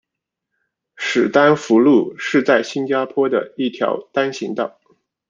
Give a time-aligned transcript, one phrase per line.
[0.95, 4.79] 史丹福路是在新加坡的一条单行道。